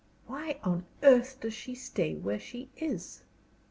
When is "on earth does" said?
0.63-1.53